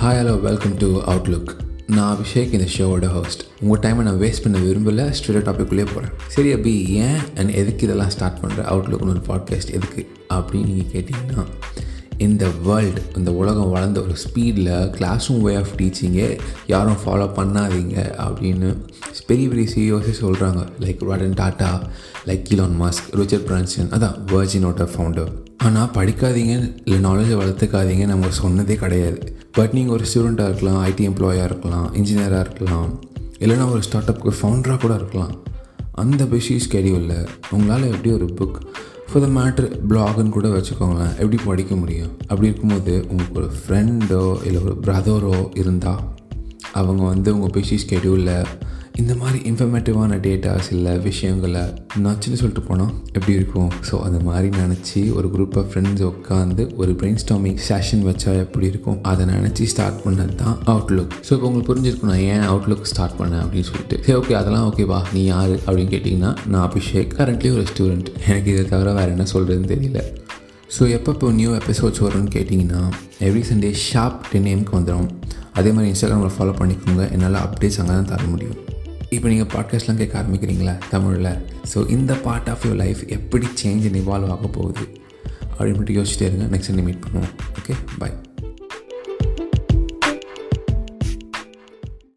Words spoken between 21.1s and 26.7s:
Tata like Elon Musk Richard Branson அதான் வேர்ஜினோட founder ஆனால் படிக்காதீங்க